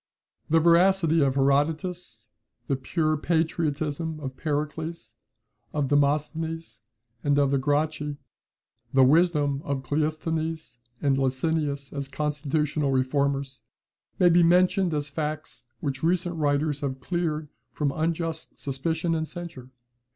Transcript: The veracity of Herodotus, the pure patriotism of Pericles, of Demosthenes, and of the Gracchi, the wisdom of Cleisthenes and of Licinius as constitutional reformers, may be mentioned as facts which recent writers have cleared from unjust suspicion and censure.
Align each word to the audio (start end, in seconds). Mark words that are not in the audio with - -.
The 0.49 0.59
veracity 0.59 1.21
of 1.21 1.35
Herodotus, 1.35 2.29
the 2.65 2.75
pure 2.75 3.15
patriotism 3.17 4.19
of 4.19 4.35
Pericles, 4.35 5.13
of 5.73 5.89
Demosthenes, 5.89 6.81
and 7.23 7.37
of 7.37 7.51
the 7.51 7.59
Gracchi, 7.59 8.17
the 8.91 9.03
wisdom 9.03 9.61
of 9.63 9.83
Cleisthenes 9.83 10.79
and 11.03 11.17
of 11.17 11.23
Licinius 11.25 11.93
as 11.93 12.07
constitutional 12.07 12.91
reformers, 12.91 13.61
may 14.17 14.29
be 14.29 14.41
mentioned 14.41 14.91
as 14.95 15.07
facts 15.07 15.67
which 15.81 16.01
recent 16.01 16.35
writers 16.35 16.79
have 16.81 16.99
cleared 16.99 17.49
from 17.71 17.91
unjust 17.95 18.57
suspicion 18.59 19.13
and 19.13 19.27
censure. 19.27 19.69